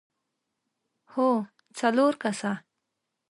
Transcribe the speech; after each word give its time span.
هو، 1.13 1.29
څلور 1.79 2.13
کسه! 2.23 2.51